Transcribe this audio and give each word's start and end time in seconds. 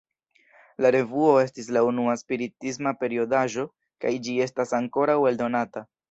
La 0.83 0.91
revuo 0.93 1.33
estis 1.41 1.67
la 1.75 1.83
unua 1.89 2.15
spiritisma 2.21 2.93
periodaĵo, 3.01 3.65
kaj 4.05 4.13
ĝi 4.29 4.33
estas 4.47 4.73
ankoraŭ 4.79 5.19
eldonata. 5.33 5.85